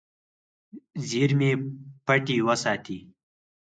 زیرمې 1.07 1.51
پټې 2.05 2.37
وساتې. 2.47 2.97